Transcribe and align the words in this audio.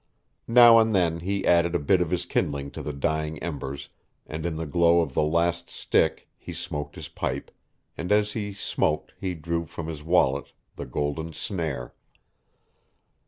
Now 0.47 0.79
and 0.79 0.95
then 0.95 1.19
he 1.19 1.45
added 1.45 1.75
a 1.75 1.79
bit 1.79 2.01
of 2.01 2.09
his 2.09 2.25
kindling 2.25 2.71
to 2.71 2.81
the 2.81 2.91
dying 2.91 3.37
embers, 3.37 3.89
and 4.25 4.47
in 4.47 4.55
the 4.55 4.65
glow 4.65 5.01
of 5.01 5.13
the 5.13 5.21
last 5.21 5.69
stick 5.69 6.27
he 6.39 6.53
smoked 6.53 6.95
his 6.95 7.07
pipe, 7.07 7.51
and 7.95 8.11
as 8.11 8.33
he 8.33 8.51
smoked 8.51 9.13
he 9.21 9.35
drew 9.35 9.67
from 9.67 9.85
his 9.85 10.01
wallet 10.01 10.53
the 10.75 10.87
golden 10.87 11.33
snare. 11.33 11.93